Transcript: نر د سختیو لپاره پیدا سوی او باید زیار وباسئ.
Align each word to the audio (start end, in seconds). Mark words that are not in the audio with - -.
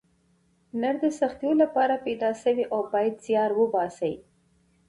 نر 0.81 0.95
د 1.03 1.05
سختیو 1.19 1.51
لپاره 1.63 1.95
پیدا 2.05 2.29
سوی 2.43 2.63
او 2.73 2.79
باید 2.93 3.15
زیار 3.25 3.51
وباسئ. 3.55 4.13